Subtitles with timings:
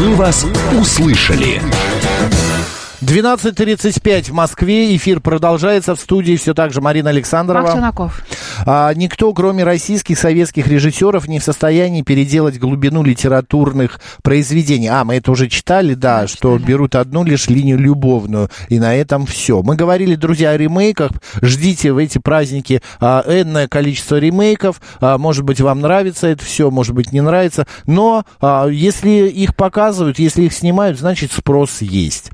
[0.00, 1.60] Мы вас услышали.
[3.02, 4.96] 12.35 в Москве.
[4.96, 5.94] Эфир продолжается.
[5.94, 7.60] В студии все так же Марина Александрова.
[7.60, 8.22] Марк Челноков.
[8.66, 14.88] А, никто, кроме российских советских режиссеров, не в состоянии переделать глубину литературных произведений.
[14.88, 16.68] А, мы это уже читали, да, Да, что читали.
[16.70, 19.62] берут одну лишь линию любовную, и на этом все.
[19.62, 21.10] Мы говорили, друзья, о ремейках.
[21.42, 24.80] Ждите в эти праздники а, энное количество ремейков.
[25.00, 27.66] А, может быть, вам нравится это все, может быть, не нравится.
[27.86, 32.30] Но а, если их показывают, если их снимают, значит, спрос есть.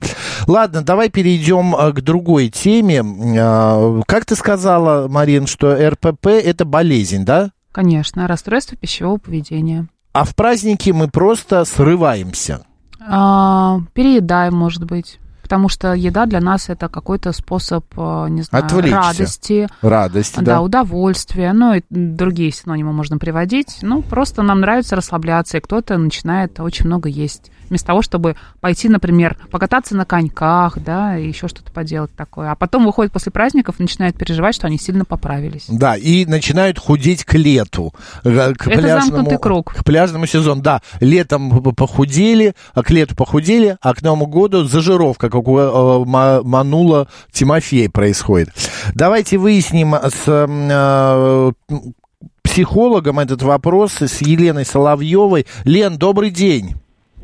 [0.46, 3.02] Ладно, давай перейдем а, к другой теме.
[3.38, 7.50] А, Как ты сказала, Марин, что РПП это болезнь, да?
[7.72, 9.88] Конечно, расстройство пищевого поведения.
[10.12, 12.64] А в праздники мы просто срываемся.
[13.00, 15.18] А, переедаем, может быть.
[15.42, 18.96] Потому что еда для нас это какой-то способ, а, не знаю, Отвлечься.
[18.96, 20.60] радости, Радость, да, да.
[20.60, 23.78] удовольствия, ну и другие синонимы можно приводить.
[23.82, 27.52] Ну, просто нам нравится расслабляться, и кто-то начинает очень много есть.
[27.68, 32.50] Вместо того, чтобы пойти, например, покататься на коньках, да, и еще что-то поделать такое.
[32.50, 35.64] А потом выходит после праздников и начинает переживать, что они сильно поправились.
[35.68, 37.92] Да, и начинают худеть к лету.
[38.24, 39.74] э, К Это пляжному, круг.
[39.74, 40.80] К пляжному сезону, да.
[41.00, 46.42] Летом похудели, а к лету похудели, а к Новому году зажировка, как у э, Ма-
[46.42, 48.50] Манула Тимофей происходит.
[48.94, 51.52] Давайте выясним с э,
[52.42, 55.46] психологом этот вопрос, с Еленой Соловьевой.
[55.64, 56.74] Лен, добрый день.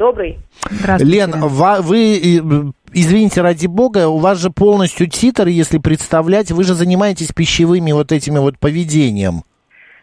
[0.03, 0.41] Добрый.
[0.69, 1.15] Здравствуйте.
[1.17, 2.17] Лен, ва- вы,
[2.93, 8.11] извините, ради бога, у вас же полностью титр, если представлять, вы же занимаетесь пищевыми вот
[8.11, 9.45] этими вот поведением.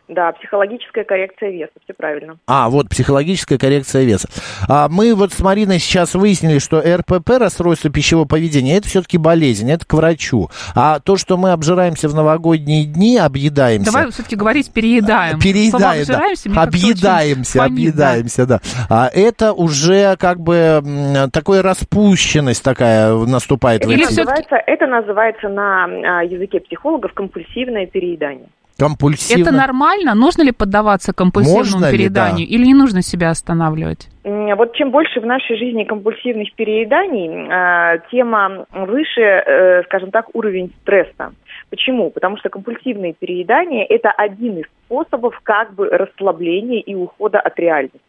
[0.10, 2.40] Да, психологическая коррекция веса, все правильно.
[2.48, 4.28] А, вот психологическая коррекция веса.
[4.68, 9.70] А мы вот с Мариной сейчас выяснили, что РПП, расстройство пищевого поведения, это все-таки болезнь,
[9.70, 10.50] это к врачу.
[10.74, 13.92] А то, что мы обжираемся в новогодние дни, объедаемся.
[13.92, 15.40] Давай все-таки говорить переедаем.
[15.40, 16.50] Переедаем, Слово да.
[16.50, 18.62] мне объедаемся, объедаемся, да.
[18.90, 25.50] А это уже как бы такая распущенность такая наступает в Или эти называется, это называется
[25.50, 28.48] на а, языке психологов компульсивное переедание.
[28.80, 29.42] Компульсивно.
[29.42, 30.16] Это нормально?
[30.16, 32.48] Нужно ли поддаваться компульсивному Можно ли, перееданию?
[32.48, 32.54] да?
[32.56, 34.10] Или не нужно себя останавливать?
[34.24, 38.36] Вот чем больше в нашей жизни компульсивных перееданий, а, тем
[38.72, 41.34] выше, э, скажем так, уровень стресса.
[41.70, 42.10] Почему?
[42.10, 48.00] Потому что компульсивные переедания– это один из способов как бы расслабления и ухода от реальности.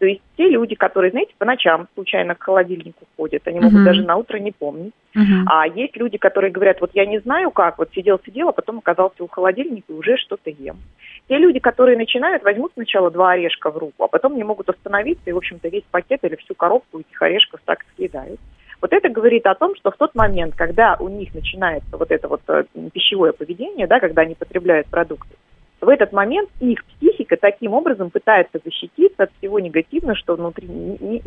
[0.00, 3.84] То есть те люди, которые, знаете, по ночам случайно к холодильнику ходят, они могут Мгм.
[3.84, 4.94] даже на утро не помнить.
[5.14, 5.44] Мгм.
[5.46, 9.22] А есть люди, которые говорят, вот я не знаю как, вот сидел-сидел, а потом оказался
[9.22, 10.78] у холодильника и уже что-то ем.
[11.28, 15.28] Те люди, которые начинают, возьмут сначала два орешка в руку, а потом не могут остановиться
[15.28, 18.40] и, в общем-то, весь пакет или всю коробку этих орешков так съедают.
[18.80, 22.26] Вот это говорит о том, что в тот момент, когда у них начинается вот это
[22.26, 25.36] вот э, пищевое поведение, да, когда они потребляют продукты,
[25.80, 30.68] в этот момент их психика таким образом пытается защититься от всего негативного, что внутри,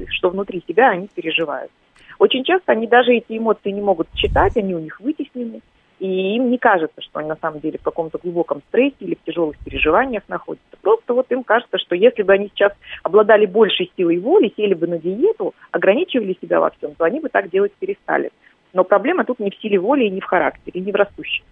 [0.09, 1.71] что внутри себя они переживают.
[2.19, 5.61] Очень часто они даже эти эмоции не могут читать, они у них вытеснены,
[5.99, 9.23] и им не кажется, что они на самом деле в каком-то глубоком стрессе или в
[9.23, 10.77] тяжелых переживаниях находятся.
[10.81, 14.85] Просто вот им кажется, что если бы они сейчас обладали большей силой воли, сели бы
[14.87, 18.31] на диету, ограничивали себя во всем, то они бы так делать перестали.
[18.73, 21.45] Но проблема тут не в силе воли и не в характере, и не в растущем.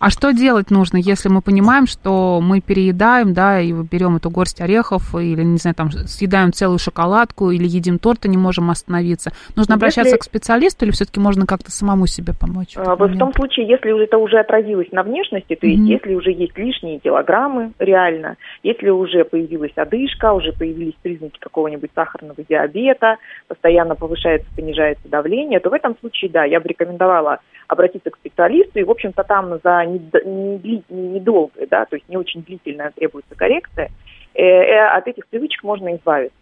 [0.00, 4.60] А что делать нужно, если мы понимаем, что мы переедаем, да, и берем эту горсть
[4.60, 9.32] орехов, или, не знаю, там, съедаем целую шоколадку, или едим торт и не можем остановиться?
[9.56, 12.74] Нужно Если- обращаться к специалисту, или все-таки можно как-то самому себе помочь?
[12.76, 15.88] в А, Вот в том случае, если это уже отразилось на внешности, то есть Мгм.
[15.88, 22.38] если уже есть лишние килограммы, реально, если уже появилась одышка, уже появились признаки какого-нибудь сахарного
[22.48, 23.16] диабета,
[23.48, 28.78] постоянно повышается, понижается давление, то в этом случае, да, я бы рекомендовала обратиться к специалисту,
[28.78, 33.90] и, в общем-то, там за недолгое, да, то есть не очень длительная требуется коррекция,
[34.34, 36.36] э, э, от этих привычек можно избавиться.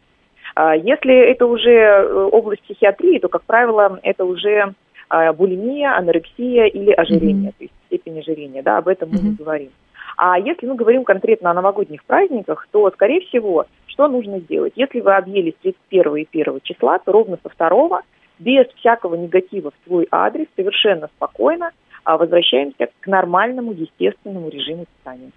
[0.54, 4.72] А Если это уже э, область психиатрии, то, как правило, это уже
[5.08, 7.52] а, булимия, анорексия или ожирение, Мгм.
[7.52, 9.36] то есть степень ожирения, да, об этом мы не Мгм.
[9.36, 9.70] говорим.
[10.16, 14.72] А если мы говорим конкретно о новогодних праздниках, то, скорее всего, что нужно сделать?
[14.74, 18.02] Если вы объелись 31 и 1 числа, то ровно со 2
[18.38, 21.70] без всякого негатива в свой адрес, совершенно спокойно
[22.04, 25.30] а, возвращаемся к нормальному, естественному режиму питания.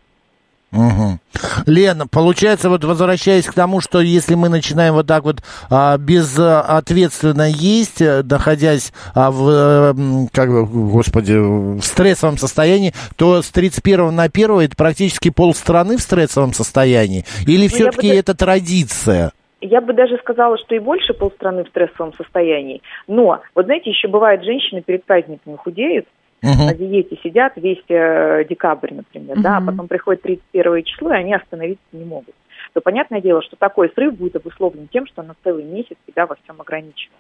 [0.72, 1.19] Мгм.
[1.66, 5.42] Лена, получается, вот возвращаясь к тому, что если мы начинаем вот так вот
[5.72, 13.42] а, безответственно есть, э, находясь а, в, э, как бы, господи, в стрессовом состоянии, то
[13.42, 17.25] с 31 на 1 это практически полстраны в стрессовом состоянии?
[17.48, 19.31] Или Ну, все-таки бы- это традиция?
[19.61, 22.81] Я бы даже сказала, что и больше полстраны в стрессовом состоянии.
[23.07, 26.06] Но, вот знаете, еще бывает, женщины перед праздниками худеют,
[26.41, 26.67] Мгм.
[26.67, 31.33] на диете сидят весь э, декабрь, например, да, а потом приходит 31 число, и они
[31.33, 32.33] остановиться не могут.
[32.73, 36.35] то понятное дело, что такой срыв будет обусловлен тем, что она целый месяц себя во
[36.35, 37.17] всем ограничивает.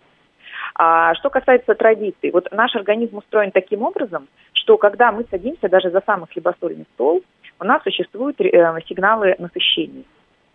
[0.75, 5.89] А что касается традиций, вот наш организм устроен таким образом, что когда мы садимся даже
[5.89, 7.23] за самый хлебосольный стол,
[7.59, 8.45] у нас существуют э,
[8.87, 10.03] сигналы насыщения.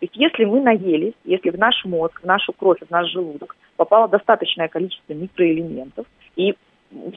[0.05, 4.07] Есть если мы наелись, если в наш мозг, в нашу кровь, в наш желудок попало
[4.07, 6.07] достаточное количество микроэлементов,
[6.37, 6.55] и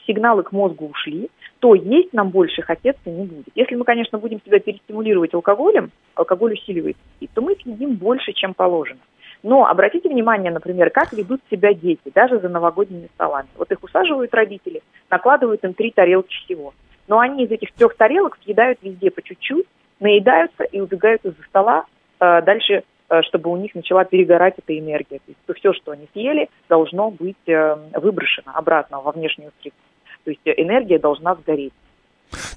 [0.07, 1.30] сигналы к мозгу ушли,
[1.60, 3.50] то есть нам больше хотеться не будет.
[3.56, 6.95] Если мы, конечно, будем себя перестимулировать алкоголем, алкоголь усиливает
[7.34, 9.01] то мы съедим больше, чем положено.
[9.44, 13.50] Но обратите внимание, например, как ведут себя дети, даже за новогодними столами.
[13.57, 16.74] Вот их усаживают родители, накладывают им три тарелки всего.
[17.07, 19.68] Но они из этих трех тарелок съедают везде по чуть-чуть,
[20.00, 21.86] наедаются и убегают из-за стола
[22.19, 25.19] дальше, э, чтобы у них начала перегорать эта энергия.
[25.19, 29.75] То есть все, что они съели, должно быть э, выброшено обратно во внешнюю среду.
[30.23, 31.73] То есть энергия должна сгореть.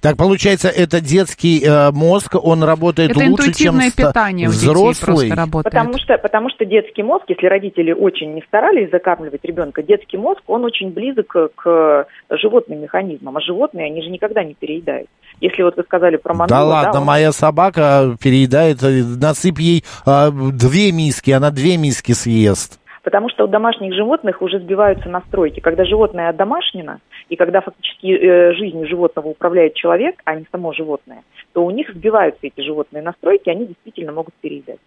[0.02, 5.30] Так, получается, это детский э, мозг, он работает это лучше, чем питание взрослый?
[5.62, 10.42] Потому что, потому что детский мозг, если родители очень не старались закармливать ребенка, детский мозг,
[10.46, 13.36] он очень близок к животным механизмам.
[13.36, 15.08] А животные, они же никогда не переедают.
[15.40, 16.48] Если вот вы сказали про манула...
[16.48, 17.06] Да ладно, да, он...
[17.06, 22.78] моя собака переедает, э, насыпь ей э, две миски, она две миски съест.
[23.02, 25.60] Потому что у домашних животных уже сбиваются настройки.
[25.60, 27.00] Когда животное одомашнено,
[27.31, 31.22] и когда фактически э, жизнью животного управляет человек, а не само животное,
[31.54, 34.78] то у них сбиваются эти животные настройки, они действительно могут переедать.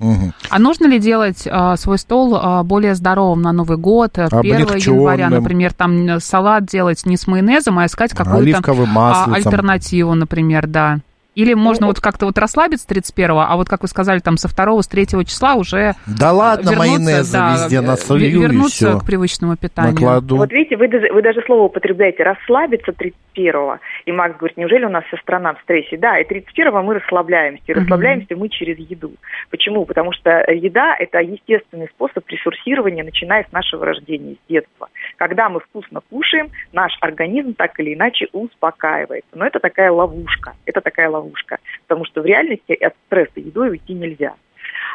[0.00, 0.32] Угу.
[0.48, 4.32] А нужно ли делать а, свой стол а, более здоровым на Новый год, 1
[4.78, 8.62] января, например, там салат делать не с майонезом, а искать какую-то
[8.96, 11.00] а, альтернативу, например, да?
[11.40, 14.46] Или можно ну, вот как-то вот расслабиться 31-го, а вот, как вы сказали, там со
[14.46, 19.94] 2 с 3 числа уже Да ладно, майонеза да, везде насолью Вернуться к привычному питанию.
[19.94, 20.36] Накладу.
[20.36, 23.78] Вот видите, вы, вы даже слово употребляете «расслабиться» 31-го.
[24.04, 25.96] И Макс говорит, неужели у нас вся страна в стрессе?
[25.96, 27.64] Да, и 31-го мы расслабляемся.
[27.66, 29.12] И расслабляемся мы через еду.
[29.48, 29.86] Почему?
[29.86, 34.88] Потому что еда– это естественный способ ресурсирования, начиная с нашего рождения, с детства.
[35.16, 39.30] Когда мы вкусно кушаем, наш организм так или иначе успокаивается.
[39.34, 40.52] Но это такая ловушка.
[40.66, 44.34] Это такая ловушка ловушка, потому что в реальности от стресса едой уйти нельзя.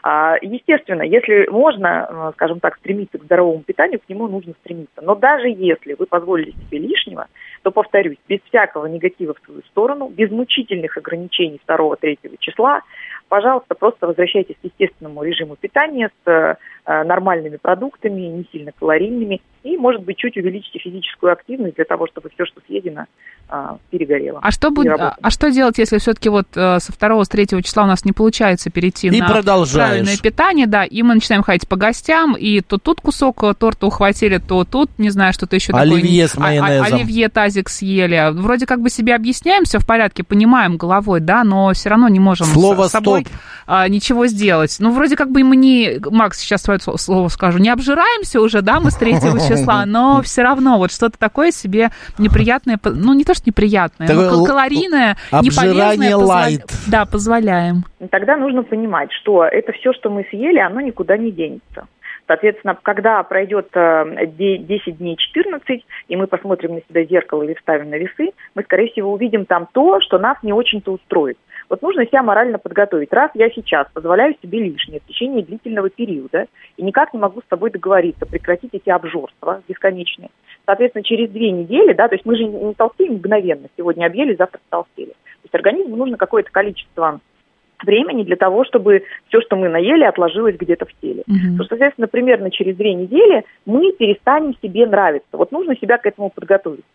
[0.04, 5.02] А, естественно, если можно, э, скажем так, стремиться к здоровому питанию, к нему нужно стремиться.
[5.02, 7.28] Но даже если вы позволили себе лишнего,
[7.64, 12.82] то, повторюсь, без всякого негатива в свою сторону, без мучительных ограничений 2-3 числа,
[13.30, 19.78] пожалуйста, просто возвращайтесь к естественному режиму питания с э, нормальными продуктами, не сильно калорийными, и,
[19.78, 23.06] может быть, чуть увеличьте физическую активность для того, чтобы все, что съедено,
[23.50, 24.40] а, перегорело.
[24.44, 27.84] А что, будет, а что делать, если все-таки вот э, со второго, с третьего числа
[27.84, 31.78] у нас не получается перейти и на правильное питание, да, и мы начинаем ходить по
[31.78, 36.28] гостям, и то тут кусок торта ухватили, то тут, не знаю, что-то еще оливье такое.
[36.28, 36.84] с майонезом.
[36.84, 38.32] А, оливье тазик съели.
[38.34, 42.20] Вроде как бы себе объясняем, все в порядке, понимаем головой, да, но все равно не
[42.20, 43.26] можем Слово с собой
[43.66, 44.76] а, ничего сделать.
[44.80, 48.80] Ну, вроде как бы мы не, Макс, сейчас свое слово скажу, не обжираемся уже, да,
[48.80, 49.55] мы с третьего числа,
[49.86, 55.18] но все равно вот что-то такое себе неприятное, ну, не то, что неприятное, но калорийное,
[55.32, 56.16] неполезное.
[56.16, 56.62] лайт.
[56.62, 56.92] Позва...
[56.92, 57.86] Да, позволяем.
[58.12, 61.88] Тогда нужно понимать, что это все, что мы съели, оно никуда не денется.
[62.28, 67.54] Соответственно, когда пройдет 10 э, дней 14, и мы посмотрим на себя в зеркало или
[67.54, 71.38] вставим на весы, мы, скорее всего, увидим там то, что нас не очень-то устроит.
[71.70, 73.12] Вот нужно себя морально подготовить.
[73.12, 76.46] Раз я сейчас позволяю себе лишнее в течение длительного периода
[76.78, 80.30] и никак не могу с тобой договориться, прекратить эти обжорства бесконечные.
[80.66, 84.60] Соответственно, через две недели, да, то есть мы же не толстеем мгновенно, сегодня объели, завтра
[84.70, 85.10] толстели.
[85.12, 87.20] То есть организму нужно какое-то количество
[87.84, 91.24] времени для того, чтобы все, что мы наели, отложилось где-то в теле.
[91.30, 91.58] Mm-hmm.
[91.58, 95.28] То, соответственно, примерно через две недели мы перестанем себе нравиться.
[95.34, 96.86] Вот нужно себя к этому подготовить.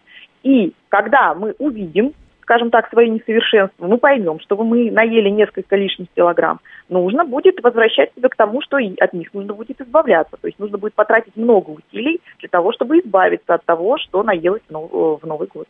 [0.42, 6.08] И когда мы увидим, скажем так, свои несовершенства, мы поймем, что мы наели несколько лишних
[6.16, 6.58] килограмм,
[6.88, 10.36] нужно будет возвращать себя к тому, что от них нужно будет избавляться.
[10.40, 14.62] То есть нужно будет потратить много усилий для того, чтобы избавиться от того, что наелось
[14.68, 15.68] в Новый год.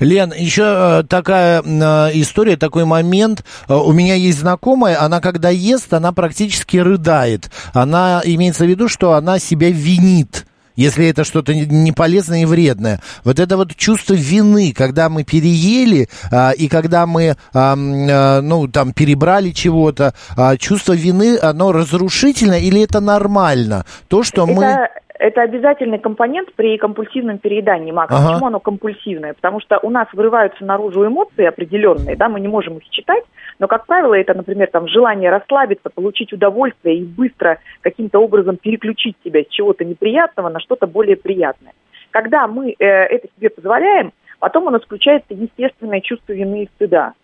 [0.00, 3.44] Лен, еще э, такая э, история, такой момент.
[3.68, 7.50] Э, у меня есть знакомая, она когда ест, она практически рыдает.
[7.72, 13.00] Она имеется в виду, что она себя винит если это что-то неполезное и вредное.
[13.24, 18.68] Вот это вот чувство вины, когда мы переели а, и когда мы, а, а, ну,
[18.68, 23.86] там, перебрали чего-то, а, чувство вины, оно разрушительно или это нормально?
[24.08, 24.52] То, что это...
[24.52, 24.88] мы
[25.18, 28.14] это обязательный компонент при компульсивном переедании мака.
[28.14, 28.28] Ага.
[28.28, 29.34] Почему оно компульсивное?
[29.34, 33.24] Потому что у нас вырываются наружу эмоции определенные, да, мы не можем их читать,
[33.58, 39.16] но, как правило, это, например, там, желание расслабиться, получить удовольствие и быстро каким-то образом переключить
[39.24, 41.72] себя с чего-то неприятного на что-то более приятное.
[42.10, 47.14] Когда мы э, это себе позволяем, потом у нас включается естественное чувство вины и стыда.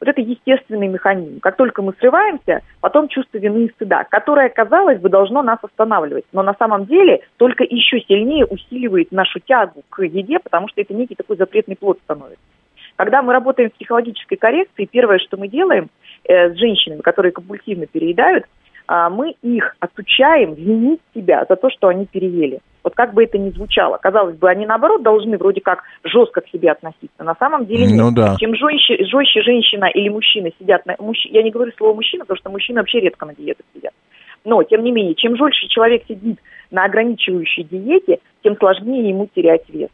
[0.00, 1.40] Вот это естественный механизм.
[1.40, 6.24] Как только мы срываемся, потом чувство вины и стыда, которое, казалось бы, должно нас останавливать.
[6.32, 10.94] Но на самом деле только еще сильнее усиливает нашу тягу к еде, потому что это
[10.94, 12.42] некий такой запретный плод становится.
[12.96, 15.88] Когда мы работаем в психологической коррекции, первое, что мы делаем
[16.24, 18.44] э, с женщинами, которые компульсивно переедают,
[18.88, 22.60] э, мы их отучаем винить себя за то, что они переели.
[22.88, 23.98] Вот как бы это ни звучало.
[23.98, 27.22] Казалось бы, они наоборот должны вроде как жестко к себе относиться.
[27.22, 27.98] На самом деле нет.
[27.98, 28.34] Ну, да.
[28.40, 30.96] Чем жестче, жестче женщина или мужчина сидят на...
[30.98, 31.26] Мужч...
[31.26, 33.92] Я не говорю слово мужчина, потому что мужчины вообще редко на диетах сидят.
[34.46, 36.38] Но, тем не менее, чем жестче человек сидит
[36.70, 39.90] на ограничивающей диете, тем сложнее ему терять вес.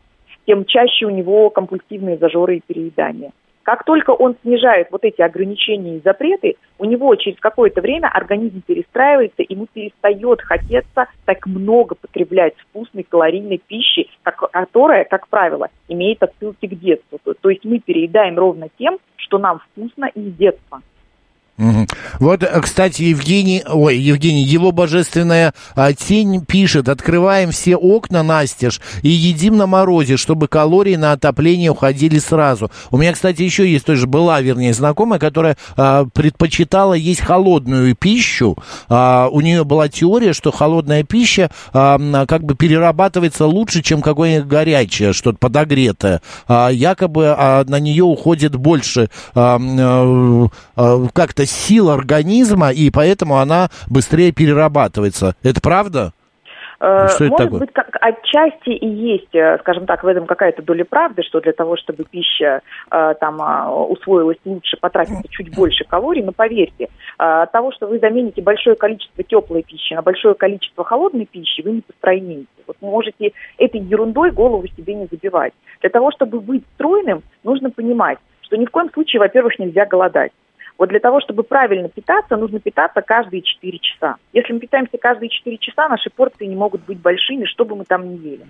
[0.47, 3.33] Тем чаще у него компульсивные зажоры и переедания.
[3.65, 8.61] Как только он снижает вот эти ограничения и запреты, у него через какое-то время организм
[8.61, 16.67] перестраивается, ему перестает хотеться так много потреблять вкусной калорийной пищи, которая, как правило, имеет отсылки
[16.67, 17.19] к детству.
[17.41, 20.83] То есть мы переедаем ровно тем, что нам вкусно из детства.
[21.57, 28.81] Вот, э, кстати, Евгений, ой, Евгений, его божественная а, тень пишет, открываем все окна настежь
[29.03, 32.73] и едим на морозе, чтобы калории на отопление уходили сразу.
[32.91, 38.57] У меня, кстати, еще есть тоже была, вернее, знакомая, которая а, предпочитала есть холодную пищу.
[38.89, 44.49] А, у нее была теория, что холодная пища а, как бы перерабатывается лучше, чем какое-нибудь
[44.49, 46.21] горячее, что-то подогретое.
[46.49, 49.61] А, якобы а, на нее уходит больше а,
[50.77, 55.37] а, как-то сил организма, и поэтому она быстрее перерабатывается.
[55.43, 56.13] Это правда?
[56.85, 57.61] Э, что Может такое?
[57.61, 61.53] быть, как, отчасти и есть, э, скажем так, в этом какая-то доля правды, что для
[61.53, 62.61] того, чтобы пища
[62.91, 63.41] э, там
[63.91, 69.25] усвоилась лучше, потратится чуть больше калорий, но поверьте, от того, что вы замените большое количество
[69.25, 72.49] теплой пищи на большое количество холодной пищи, вы не постройнеете.
[72.67, 75.53] Вот можете этой ерундой голову себе не забивать.
[75.81, 80.33] Для того, чтобы быть стройным, нужно понимать, что ни в коем случае, во-первых, нельзя голодать.
[80.79, 84.17] Вот для того, чтобы правильно питаться, нужно питаться каждые 4 часа.
[84.33, 87.85] Если мы питаемся каждые 4 часа, наши порции не могут быть большими, что бы мы
[87.85, 88.47] там ни ели.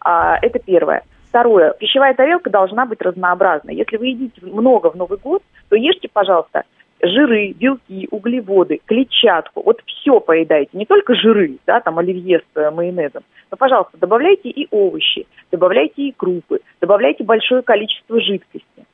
[0.00, 1.02] А, это первое.
[1.28, 1.74] Второе.
[1.78, 3.74] Пищевая тарелка должна быть разнообразной.
[3.74, 6.64] Если вы едите много в Новый год, то ешьте, пожалуйста,
[7.02, 9.62] жиры, белки, углеводы, клетчатку.
[9.62, 10.70] Вот все поедайте.
[10.72, 13.22] Не только жиры, да, там оливье с э, майонезом.
[13.50, 18.86] Но, пожалуйста, добавляйте и овощи, добавляйте и крупы, добавляйте большое количество жидкости.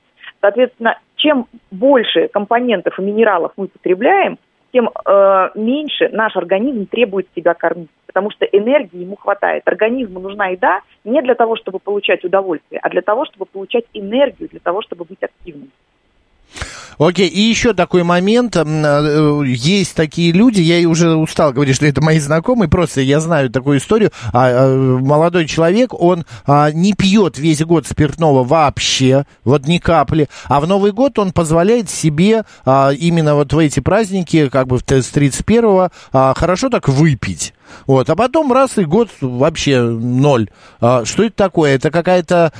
[0.43, 4.39] Соответственно, чем больше компонентов и минералов мы потребляем,
[4.73, 9.63] тем э, меньше наш организм требует себя кормить, потому что энергии ему хватает.
[9.67, 14.49] Организму нужна еда не для того, чтобы получать удовольствие, а для того, чтобы получать энергию,
[14.49, 15.71] для того, чтобы быть активным.
[17.05, 18.57] Окей, и еще такой момент.
[18.57, 23.51] Э, есть такие люди, я уже устал говорить, что это мои знакомые, просто я знаю
[23.51, 24.13] такую историю.
[24.33, 30.29] А, а, молодой человек, он а, не пьет весь год спиртного вообще, вот ни капли,
[30.45, 34.83] а в Новый год он позволяет себе именно вот в эти праздники, как бы с
[34.83, 35.91] 31-го,
[36.35, 37.53] хорошо так выпить.
[37.87, 40.49] Вот, а потом раз и год вообще ноль.
[40.81, 41.75] А, что это такое?
[41.75, 42.53] Это какая-то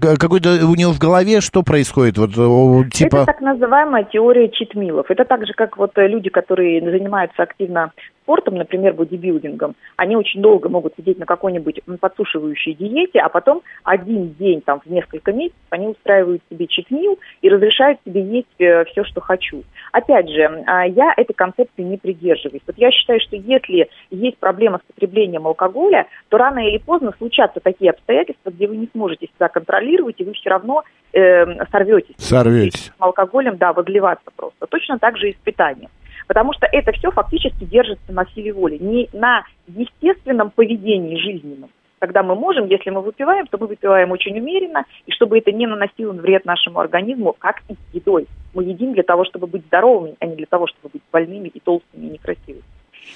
[0.00, 2.18] какой-то у него в голове что происходит?
[2.18, 3.16] Вот типа.
[3.16, 5.10] Это так называемая теория читмилов.
[5.10, 7.92] Это так же, как вот э, люди, которые занимаются активно
[8.30, 14.34] спортом, например, бодибилдингом, они очень долго могут сидеть на какой-нибудь подсушивающей диете, а потом один
[14.34, 19.02] день, там, в несколько месяцев, они устраивают себе читмил и разрешают себе есть э, все,
[19.02, 19.64] что хочу.
[19.90, 22.62] Опять же, э, я этой концепции не придерживаюсь.
[22.66, 27.58] Вот я считаю, что если есть проблема с потреблением алкоголя, то рано или поздно случатся
[27.58, 32.14] такие обстоятельства, где вы не сможете себя контролировать, и вы все равно э, сорветесь.
[32.18, 32.86] Сорветесь.
[32.86, 34.66] С алкоголем, да, выгливаться просто.
[34.68, 35.90] Точно так же и с питанием.
[36.30, 41.70] Потому что это все фактически держится на силе воли, не на естественном поведении жизненном.
[41.98, 45.66] Когда мы можем, если мы выпиваем, то мы выпиваем очень умеренно, и чтобы это не
[45.66, 48.28] наносило вред нашему организму, как и с едой.
[48.54, 51.58] Мы едим для того, чтобы быть здоровыми, а не для того, чтобы быть больными и
[51.58, 52.62] толстыми и некрасивыми.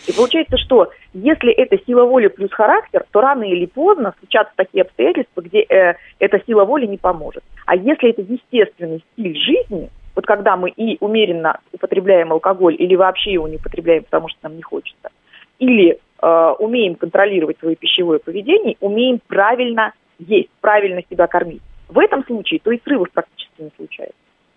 [0.09, 4.83] И получается, что если это сила воли плюс характер, то рано или поздно случатся такие
[4.83, 7.44] обстоятельства, где э, эта сила воли не поможет.
[7.64, 13.33] А если это естественный стиль жизни, вот когда мы и умеренно употребляем алкоголь или вообще
[13.33, 15.11] его не употребляем, потому что нам не хочется,
[15.59, 21.62] или э, умеем контролировать свое пищевое поведение, умеем правильно есть, правильно себя кормить.
[21.88, 24.16] В этом случае то и срывов практически не случается.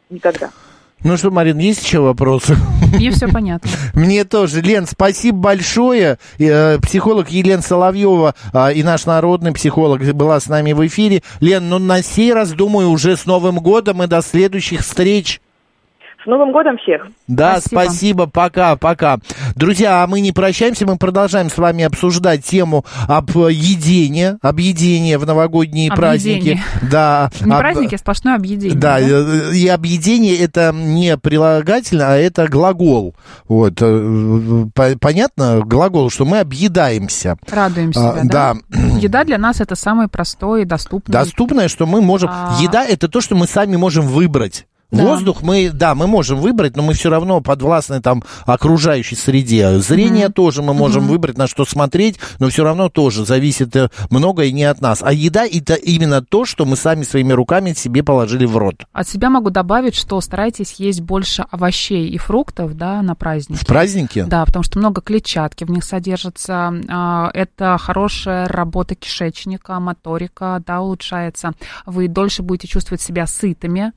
[0.09, 0.49] Никогда.
[1.03, 2.55] Ну что, Марин, есть еще вопросы?
[2.95, 3.69] Мне все понятно.
[3.93, 4.61] Мне тоже.
[4.61, 6.17] Лен, спасибо большое.
[6.39, 11.21] Э, психолог Елена Соловьева а, и наш народный психолог была с нами в эфире.
[11.39, 15.39] Лен, ну на сей раз, думаю, уже с Новым годом и до следующих встреч
[16.27, 17.07] Новым годом всех!
[17.27, 17.79] Да, Спасибо.
[17.79, 19.17] спасибо, пока, пока.
[19.55, 25.25] Друзья, а мы не прощаемся, мы продолжаем с вами обсуждать тему об едении, объедение в
[25.25, 26.57] новогодние Объедение.
[26.57, 26.89] праздники.
[26.91, 27.31] Да.
[27.41, 28.77] Не об- праздники, а сплошное объедение.
[28.77, 33.15] Да, э, и объедение это не прилагательно, а это глагол.
[33.48, 37.38] Вот, э, по- понятно, глагол, что мы объедаемся.
[37.50, 38.53] Радуем А, да?
[38.69, 38.77] да.
[39.00, 41.13] Еда для нас это самый простой и доступный.
[41.13, 42.29] Доступное, что мы можем...
[42.31, 42.57] А.
[42.62, 44.65] Еда это то, что мы сами можем выбрать.
[44.89, 45.03] Да.
[45.03, 49.79] Воздух мы, да, мы можем выбрать, но мы все равно подвластны там окружающей среде.
[49.79, 54.51] Зрение тоже мы можем выбрать, на что смотреть, но все равно тоже зависит э, многое
[54.51, 55.00] не от нас.
[55.03, 58.86] А еда это именно то, что мы сами своими руками себе положили в рот.
[58.94, 63.60] От себя могу добавить, что старайтесь есть больше овощей и фруктов, да, на праздники.
[63.60, 64.24] В празднике?
[64.24, 66.74] Да, потому что много клетчатки в них содержится.
[66.88, 71.51] А, Это хорошая работа кишечника, моторика, да, улучшается.
[71.86, 73.91] Вы дольше будете чувствовать себя сытыми,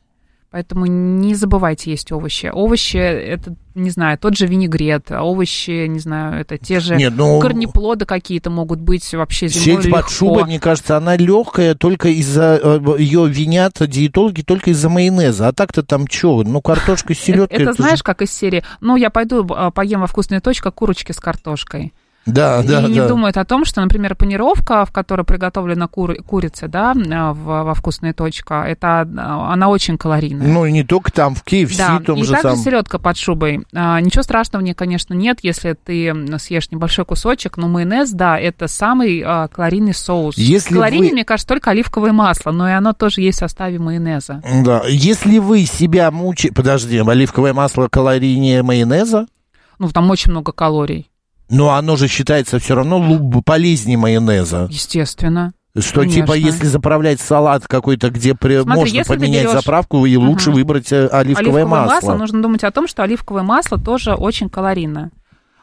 [0.50, 2.50] поэтому не забывайте есть овощи.
[2.52, 7.40] Овощи, это, не знаю, тот же винегрет, овощи, не знаю, это те же Нет, ну...
[7.40, 10.10] корнеплоды какие-то могут быть вообще зимой Сеть под легко.
[10.10, 12.60] шубой, мне кажется, она легкая только из-за
[12.98, 15.48] ее винят диетологи только из-за майонеза.
[15.48, 16.42] А так-то там что?
[16.42, 17.58] Ну, картошка с селедкой.
[17.58, 21.12] Это, же- знаешь, как из серии, ну, я пойду а, поем во вкусная точка курочки
[21.12, 21.92] с картошкой.
[22.26, 23.08] Да, да, и не да.
[23.08, 27.74] думают о том, что, например, панировка, в которой приготовлена кур- курица, да, а, в- во
[27.74, 30.46] вкусная точка, это она очень калорийная.
[30.46, 32.58] Ну, и не только там, в KFC да, том и же также самом.
[32.58, 33.64] селедка под шубой.
[33.74, 38.38] А, ничего страшного в ней, конечно, нет, если ты съешь небольшой кусочек, но майонез, да,
[38.38, 40.36] это самый а, калорийный соус.
[40.36, 43.78] Если Калорийный, вы- мне кажется, только оливковое масло, но и оно тоже есть в составе
[43.78, 44.42] майонеза.
[44.62, 46.54] Да, если вы себя мучаете...
[46.54, 49.26] Подожди, оливковое масло калорийнее майонеза?
[49.78, 51.09] Ну, там очень много калорий,
[51.50, 52.98] Но оно же считается все равно
[53.44, 54.68] полезнее майонеза.
[54.70, 55.52] естественно.
[55.78, 56.22] Что Конечно.
[56.22, 60.56] типа, если заправлять салат какой-то, где при- Смотри, можно поменять берешь- заправку, и лучше Ага.
[60.56, 62.14] выбрать э, оливковое, масло.
[62.14, 65.10] нужно думать о том, что оливковое масло тоже очень калорийно.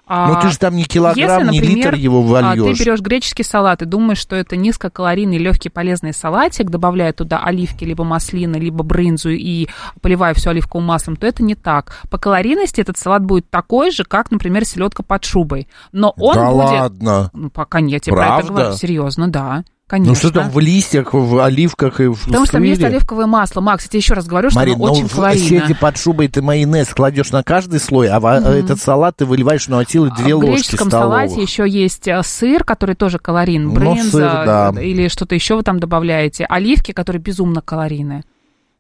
[0.10, 2.80] А, Ну ты же там не килограмм, если, не например, литр его а, ты вольешь.
[2.80, 8.06] берешь греческий салат и думаешь, что это низкокалорийный, легкий, полезный салатик, добавляя туда оливки, либо
[8.06, 9.68] маслины, либо брынзу и
[10.02, 11.98] поливая все оливковым маслом, то это не так.
[12.10, 15.68] По калорийности этот салат будет такой же, как, например, селедка под шубой.
[15.92, 16.70] Но он да будет...
[16.70, 17.30] ладно.
[17.34, 18.54] Ну, пока нет, я про это Правда?
[18.54, 18.72] говорю.
[18.78, 19.64] Серьезно, да.
[19.88, 20.12] Конечно.
[20.12, 23.62] Ну что там в листьях, в оливках и в Потому что там есть оливковое масло.
[23.62, 25.48] Макс, я тебе еще раз говорю, что Марин, оно ну очень в калорийно.
[25.68, 29.70] сети под шубой ты майонез кладешь на каждый слой, а во- этот салат ты выливаешь
[29.70, 31.30] на силы две А в ложки греческом столовых.
[31.30, 34.74] салате еще есть э, сыр, который тоже калорийный, Ну, брынза сыр, да.
[34.82, 38.24] или что-то еще вы там добавляете, оливки, которые безумно калорийные.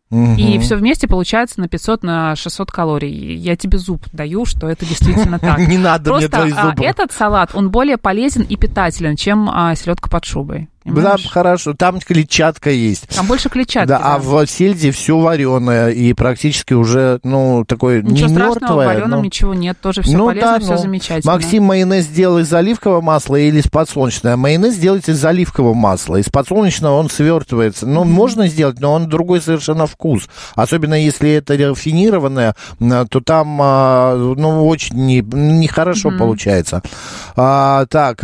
[0.10, 0.36] Мгм.
[0.38, 3.36] И все вместе получается на 500, на 600 калорий.
[3.36, 5.58] Я тебе зуб даю, что это действительно так.
[5.68, 6.84] Не надо мне Просто твои а, зубы.
[6.86, 10.70] этот салат, он более полезен и питателен, чем а, селедка под шубой.
[10.96, 11.28] Понимаешь?
[11.30, 13.08] хорошо, там клетчатка есть.
[13.10, 13.88] Там больше клетчатки.
[13.90, 14.20] Да, а да.
[14.20, 18.88] в сельде все вареное и практически уже, ну, такое Ничего не страшного, мертвое.
[18.88, 21.34] вареном но- ничего нет, тоже все Ну полезно, да, все ну, замечательно.
[21.34, 24.34] Максим майонез сделал из оливкового масла или из подсолнечного.
[24.34, 26.18] А майонез делается из оливкового масла.
[26.18, 27.86] Из подсолнечного он свертывается.
[27.88, 30.28] Ну, можно сделать, но он другой совершенно вкус.
[30.56, 36.82] Особенно если это рафинированное, то там, а, ну, очень не- нехорошо получается.
[37.36, 38.24] А, так,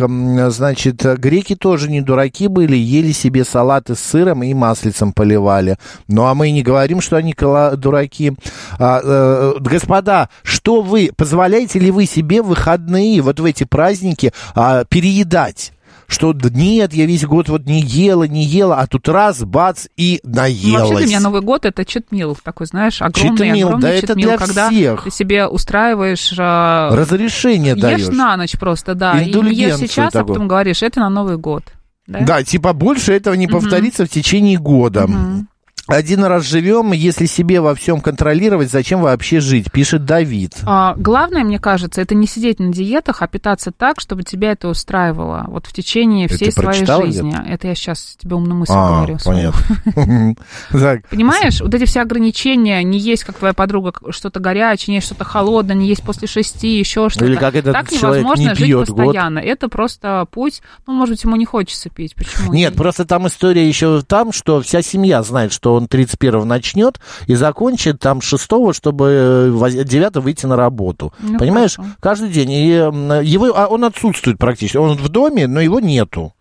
[0.50, 5.76] значит, греки тоже не дураки были, ели себе салаты с сыром и маслицем поливали.
[6.08, 7.34] Ну, а мы не говорим, что они
[7.76, 8.32] дураки.
[8.78, 14.32] А, э, господа, что вы, позволяете ли вы себе в выходные, вот в эти праздники,
[14.54, 15.72] а, переедать?
[16.06, 20.20] Что нет, я весь год вот не ела, не ела, а тут раз, бац, и
[20.22, 20.82] Ну, наелась.
[20.82, 24.28] вообще для меня Новый год это читмил, такой, знаешь, огромный, Читмил, огромный да это читмил,
[24.28, 25.04] для когда всех.
[25.04, 28.00] ты себе устраиваешь, а, Разрешение даешь.
[28.00, 30.34] ешь на ночь просто, да, и ешь сейчас, а такую.
[30.34, 31.64] потом говоришь, это на Новый год.
[32.06, 32.20] Да?
[32.20, 35.06] Да, типа больше этого не повторится в течение года.
[35.06, 35.48] Мгм.
[35.86, 40.54] Один раз живем, если себе во всем контролировать, зачем вообще жить, пишет Давид.
[40.64, 44.68] А, главное, мне кажется, это не сидеть на диетах, а питаться так, чтобы тебя это
[44.68, 47.36] устраивало вот в течение Это всей ты своей жизни.
[47.46, 49.18] Это я сейчас тебе умную мысль А, говорю.
[49.22, 50.34] понятно.
[51.10, 55.24] Понимаешь, вот эти все ограничения, не есть, как твоя подруга, что-то горячее, не есть что-то
[55.24, 57.26] холодное, не есть после шести, еще что-то.
[57.26, 59.38] Или как этот так невозможно не жить постоянно.
[59.38, 62.14] Это просто путь, ну, может быть, ему не хочется пить.
[62.14, 62.54] Почему?
[62.54, 67.34] Нет, просто там история еще там, что вся семья знает, что он 31-го начнет и
[67.34, 71.12] закончит там 6 чтобы 9 выйти на работу.
[71.20, 71.94] Ну, Понимаешь, хорошо.
[72.00, 72.50] каждый день.
[72.50, 74.76] И его, а он отсутствует практически.
[74.76, 76.33] Он в доме, но его нету.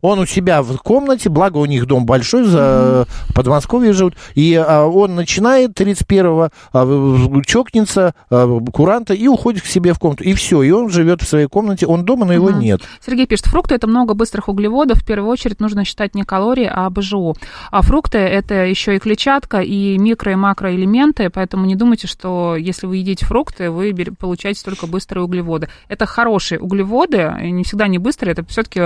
[0.00, 4.54] Он у себя в комнате, благо у них дом большой, за в Подмосковье живут, и
[4.54, 10.24] а, он начинает 31-го, а, чокнется, а, куранта и уходит к себе в комнату.
[10.24, 12.60] И все, и он живет в своей комнате, он дома, но его Мгм.
[12.60, 12.80] нет.
[13.04, 14.98] Сергей пишет, фрукты это много быстрых углеводов.
[14.98, 17.36] В первую очередь нужно считать не калории, а БЖУ.
[17.70, 22.86] А фрукты это еще и клетчатка, и микро- и макроэлементы, поэтому не думайте, что если
[22.86, 25.68] вы едите фрукты, вы получаете только быстрые углеводы.
[25.88, 28.80] Это хорошие углеводы, и не всегда не быстрые, это все-таки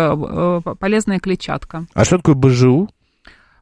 [1.03, 1.87] полезная клетчатка.
[1.95, 2.88] А что такое БЖУ?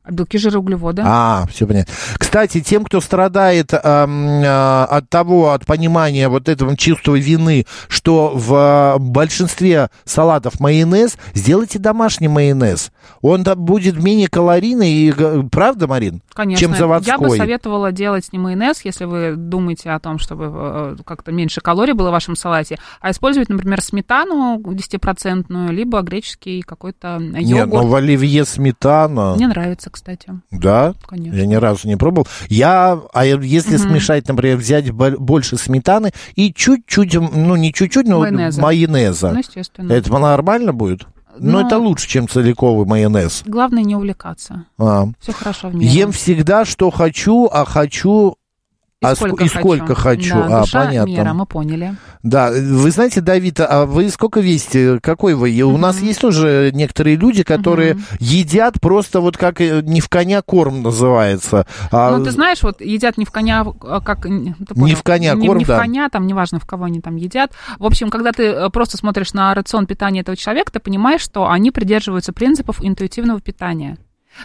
[0.03, 1.03] А Белки, жиры, углеводы.
[1.05, 1.93] А, все понятно.
[2.17, 8.97] Кстати, тем, кто страдает а, от того, от понимания вот этого чувства вины, что в
[8.99, 12.93] большинстве салатов майонез, сделайте домашний майонез.
[13.21, 15.13] Он там будет менее калорийный, и,
[15.51, 16.23] правда, Марин?
[16.33, 16.67] Конечно.
[16.67, 17.13] Чем заводской.
[17.13, 21.61] Я бы советовала делать не майонез, если вы думаете о том, чтобы э, как-то меньше
[21.61, 27.85] калорий было в вашем салате, а использовать, например, сметану 10%, либо греческий какой-то Нет, йогурт.
[27.85, 29.35] ну в оливье сметана.
[29.35, 30.29] Мне нравится, кстати.
[30.51, 30.95] Да?
[31.07, 31.37] Конечно.
[31.37, 32.27] Я ни разу не пробовал.
[32.49, 38.21] Я, а если смешать, например, взять бо- больше сметаны и чуть-чуть, ну не чуть-чуть, но
[38.21, 38.61] Майонеза.
[38.61, 39.33] майонеза.
[39.33, 39.93] Ну, естественно.
[39.93, 41.07] Это нормально будет?
[41.39, 43.43] Но Ну, это лучше, чем целиковый майонез.
[43.47, 44.65] Главное не увлекаться.
[44.79, 45.07] А.
[45.21, 45.89] Все хорошо в мире.
[45.91, 48.35] Ем всегда, что хочу, а хочу...
[49.03, 50.35] и а сколько, ск- и сколько хочу.
[50.35, 51.11] Да, А, душа понятно.
[51.11, 51.95] мира, мы поняли.
[52.23, 55.01] Да, вы знаете, Давид, а вы сколько весите?
[55.01, 55.51] Какой вы?
[55.53, 60.11] И У нас есть тоже некоторые люди, которые едят просто вот как э, не в
[60.11, 61.67] коня корм называется.
[61.91, 64.27] А, Ну, ты знаешь, вот едят не в коня, а как...
[64.27, 64.97] н- ты Не понял?
[64.97, 65.79] в коня не, корм, не в да.
[65.79, 67.53] коня, там, неважно, в кого они там едят.
[67.79, 71.49] В общем, когда ты э, просто смотришь на рацион питания этого человека, ты понимаешь, что
[71.49, 73.97] они придерживаются принципов интуитивного питания.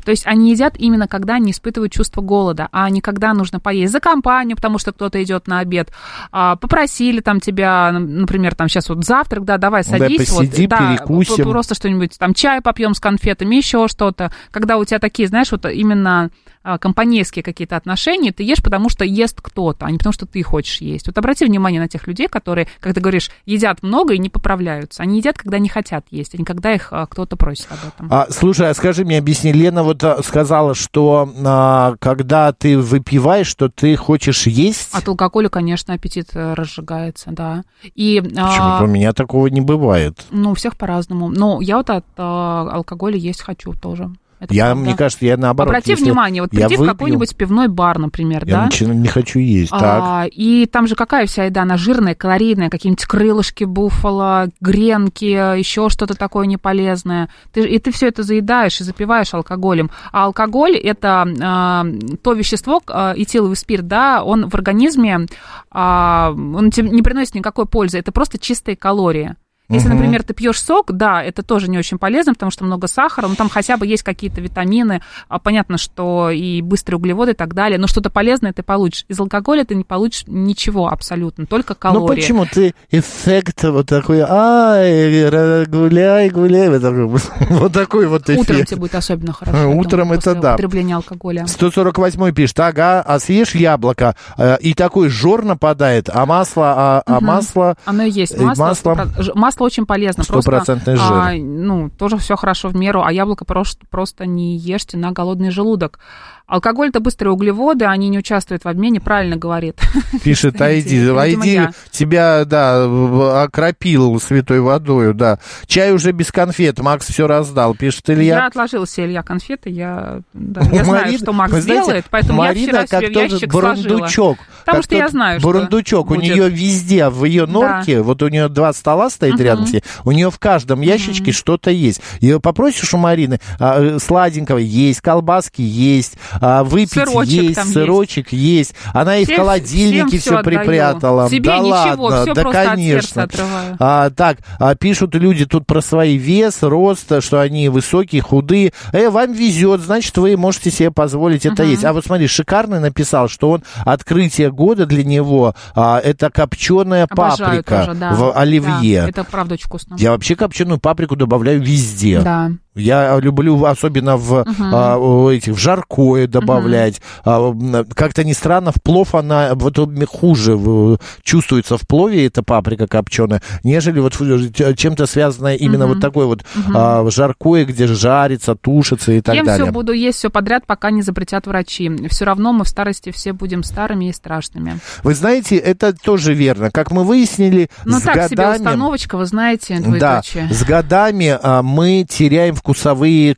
[0.04, 3.92] То есть они едят именно когда они испытывают чувство голода, а не когда нужно поесть
[3.92, 5.92] за компанию, потому что кто-то идет на обед.
[6.32, 10.30] А, попросили там тебя, например, там сейчас вот завтрак, да, давай Да, садись.
[10.32, 11.46] вот, посидим, да, перекусим.
[11.46, 14.32] п- Просто что-нибудь, там чай попьем с конфетами, еще что-то.
[14.52, 16.30] Когда у тебя такие, знаешь, вот именно
[16.64, 20.42] а, компанейские какие-то отношения, ты ешь, потому что ест кто-то, а не потому что ты
[20.42, 21.06] хочешь есть.
[21.08, 25.04] Вот обрати внимание на тех людей, которые, как ты говоришь, едят много и не поправляются.
[25.04, 28.08] Они едят, когда не хотят есть, а не когда их а, кто-то просит об этом.
[28.12, 33.48] А, слушай, а скажи мне, объясни, Лена вот а, сказала, что а, когда ты выпиваешь,
[33.48, 34.90] что ты хочешь есть.
[34.94, 37.64] От алкоголя, конечно, аппетит э, разжигается, да.
[37.84, 40.26] И, а, Почему-то у меня такого не бывает.
[40.32, 41.30] ну, у всех по-разному.
[41.30, 44.10] Но я вот от а, алкоголя есть хочу тоже.
[44.40, 44.82] Это я, правда.
[44.84, 45.70] мне кажется, я наоборот.
[45.72, 48.66] Обрати если внимание, вот я приди в выпью, какой-нибудь пивной бар, например, Я да?
[48.66, 49.72] начинаю- не хочу есть.
[49.72, 49.82] так.
[49.82, 51.62] А, и там же какая вся еда?
[51.62, 57.30] Она жирная, калорийная, какие-нибудь крылышки буффало, гренки, еще что-то такое неполезное.
[57.54, 59.90] Ты, и ты все это заедаешь и запиваешь алкоголем.
[60.12, 61.86] А алкоголь это а,
[62.22, 65.28] то вещество, а, этиловый спирт, да, он в организме,
[65.72, 68.00] а, он тебе не приносит никакой пользы.
[68.00, 69.36] Это просто чистые калории.
[69.70, 69.98] Если, Мгм.
[69.98, 73.36] например, ты пьешь сок, да, это тоже не очень полезно, потому что много сахара, но
[73.36, 77.80] там хотя бы есть какие-то витамины, а, понятно, что и быстрые углеводы и так далее,
[77.80, 79.06] но что-то полезное ты получишь.
[79.08, 82.02] Из алкоголя ты не получишь ничего абсолютно, только калории.
[82.02, 87.06] Ну почему ты эффект вот такой, ай, ра- гуляй, гуляй, вот такой,
[87.60, 88.42] вот такой вот эффект.
[88.50, 89.58] Утром тебе будет особенно хорошо.
[89.58, 90.50] А, я утром думаю, это да.
[90.54, 91.46] употребления алкоголя.
[91.48, 97.16] 148 пишет, ага, а съешь яблоко, э, и такой жор нападает, а масло, а, а
[97.16, 97.26] Мгм.
[97.26, 97.76] масло...
[97.86, 98.34] Оно и есть.
[98.36, 100.24] э, Масло, масло- 100%, ж- масло очень полезно.
[100.24, 101.06] Стопроцентный жир.
[101.06, 105.52] а, ну, тоже все хорошо в меру, а яблоко просто, просто не ешьте на голодный
[105.52, 106.00] желудок.
[106.48, 109.80] Алкоголь это быстрые углеводы, они не участвуют в обмене, правильно говорит.
[110.24, 111.72] Пишет, айди, айди, я.
[111.92, 115.40] тебя, да, окропил святой водою, да.
[115.68, 118.46] Чай уже без конфет, Макс все раздал, пишет Я Илья.
[118.46, 123.08] отложила себе Илья конфеты, я, да, я знаю, что Макс делает, поэтому я вчера себе
[123.08, 124.36] в ящик сложила.
[124.66, 128.50] Потому что я знаю, что Бурундучок, у нее везде, в ее норке, вот у нее
[128.50, 129.66] два стола стоит рядом
[130.04, 132.02] у нее в каждом ящичке что-то есть.
[132.20, 137.74] И попросишь у Марины а, сладенького есть, колбаски есть, а, выпить Сырочек есть, там есть.
[137.74, 138.76] сырочек есть.
[138.94, 141.30] Она и в холодильнике все припрятала.
[141.30, 143.24] Себе да ничего, ладно, всё да от конечно.
[143.24, 143.78] отрываю.
[143.80, 148.74] А, так, а, пишут люди тут про свои вес, рост, что они высокие, худые.
[148.92, 151.72] Э, вам везет, значит, вы можете себе позволить это Мгм.
[151.72, 151.86] есть.
[151.86, 157.64] А вот смотри, шикарный написал, что он открытие года для него а, это копченая Обожаю
[157.64, 158.14] паприка тоже, да.
[158.14, 159.02] в оливье.
[159.04, 159.96] Да, это правда очень вкусно.
[160.00, 162.20] Я вообще копченую паприку добавляю везде.
[162.22, 162.52] Да.
[162.76, 167.02] Я люблю, особенно в а, у этих в жаркое добавлять.
[167.24, 169.78] А, м, как-то ни странно, в плов она вот
[170.10, 175.94] хуже в- чувствуется в плове эта паприка копченая, нежели вот в- чем-то связанное именно Мгм.
[175.96, 179.66] вот такое вот а, жаркое, где жарится, тушится и так Ем далее.
[179.66, 181.90] все, буду есть все подряд, пока не запретят врачи.
[182.10, 184.80] Все равно мы в старости все будем старыми и страшными.
[185.04, 186.72] Вы знаете, это тоже верно.
[186.72, 188.56] Как мы выяснили, Ну с так себе годами...
[188.58, 189.84] установочка, вы знаете, Да,
[190.22, 190.50] двоеточие.
[190.52, 193.36] с годами а, мы теряем вкусовые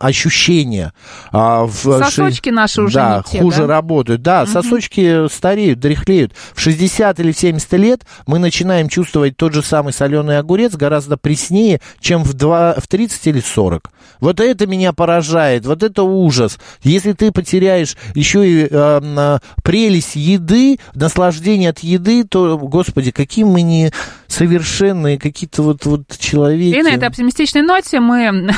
[0.00, 0.94] ощущения.
[1.32, 3.66] А, в Сосочки ши- наши уже да, не те, хуже да?
[3.66, 4.22] работают.
[4.22, 6.32] Да, сосочки стареют, дряхлеют.
[6.54, 11.18] В 60 или в 70 лет мы начинаем чувствовать тот же самый соленый огурец гораздо
[11.18, 13.90] преснее, чем в, 2, в 30 или 40.
[14.20, 16.58] Вот это меня поражает, вот это ужас.
[16.82, 23.44] Если ты потеряешь еще и э, м, прелесть еды, наслаждение от еды, то, господи, какие
[23.44, 23.90] мы не
[24.26, 26.76] совершенные, какие-то вот, вот человеки.
[26.76, 28.53] И на этой оптимистичной ноте мы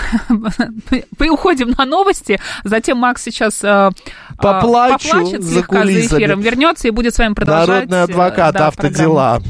[1.30, 2.40] уходим на новости.
[2.64, 3.90] Затем Макс сейчас э,
[4.38, 7.88] Поплачу поплачет за слегка за эфиром, вернется и будет с вами продолжать.
[7.88, 9.42] Народный э, адвокат, да, автодела.